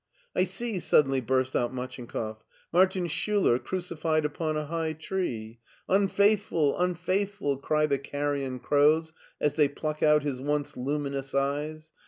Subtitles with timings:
[0.21, 2.37] *' I see," suddenly burst out MachinkoflF,"
[2.73, 5.59] Martin Schuler crucified upon a high tree.
[5.73, 7.55] * Unfaithful I un faithful!
[7.57, 11.91] * cry the carrion crows as they pluck out his once luminous eyes.